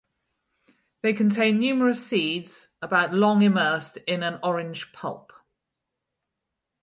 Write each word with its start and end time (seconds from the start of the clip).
They 1.03 1.13
contain 1.13 1.59
numerous 1.59 2.03
seeds 2.03 2.69
about 2.81 3.13
long 3.13 3.43
immersed 3.43 3.97
in 4.07 4.23
an 4.23 4.39
orange 4.41 4.93
pulp. 4.93 5.31